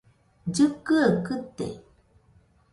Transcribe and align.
Llɨkɨaɨ 0.47 1.13
kɨte. 1.25 1.67